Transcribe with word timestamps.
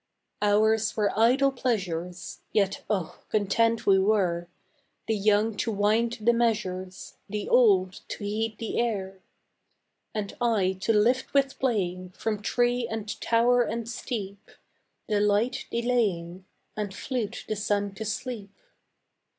Ours 0.41 0.97
were 0.97 1.11
idle 1.15 1.51
pleasures, 1.51 2.39
Yet 2.51 2.81
oh, 2.89 3.19
content 3.29 3.85
we 3.85 3.99
were, 3.99 4.47
The 5.05 5.15
young 5.15 5.55
to 5.57 5.71
wind 5.71 6.17
the 6.21 6.33
measures, 6.33 7.17
The 7.29 7.47
old 7.47 8.01
to 8.07 8.23
heed 8.23 8.57
the 8.57 8.79
air; 8.79 9.19
And 10.15 10.35
I 10.41 10.71
to 10.81 10.91
lift 10.91 11.35
with 11.35 11.59
playing 11.59 12.13
From 12.17 12.41
tree 12.41 12.87
and 12.89 13.21
tower 13.21 13.61
and 13.61 13.87
steep 13.87 14.49
The 15.07 15.19
light 15.19 15.67
delaying, 15.69 16.45
And 16.75 16.95
flute 16.95 17.45
the 17.47 17.55
sun 17.55 17.93
to 17.93 18.03
sleep. 18.03 18.49